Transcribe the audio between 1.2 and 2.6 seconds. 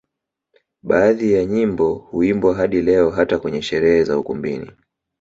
ya nyimbo huimbwa